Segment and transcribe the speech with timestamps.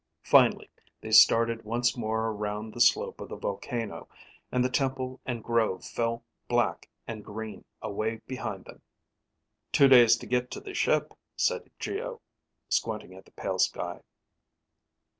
[0.23, 0.67] Finally,
[1.01, 4.09] they started once more around the slope of the volcano,
[4.51, 8.81] and the temple and grove fell black and green away behind them.
[9.71, 12.19] "Two days to get to the ship," said Geo,
[12.67, 14.01] squinting at the pale sky.